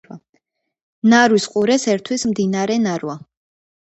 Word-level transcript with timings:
ნარვის 1.13 1.45
ყურეს 1.55 1.85
ერთვის 1.93 2.25
მდინარე 2.31 2.79
ნარვა. 2.87 3.19